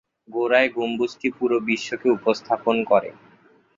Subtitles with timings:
[0.29, 3.09] গোড়ায় গম্বুজটি পুরো বিশ্বকে উপস্থাপন করে।